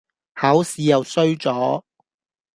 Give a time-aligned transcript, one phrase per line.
[0.33, 1.83] 考試又衰咗